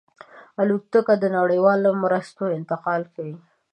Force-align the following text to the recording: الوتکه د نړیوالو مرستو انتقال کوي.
الوتکه 0.61 1.15
د 1.19 1.25
نړیوالو 1.37 1.89
مرستو 2.03 2.43
انتقال 2.57 3.01
کوي. 3.13 3.35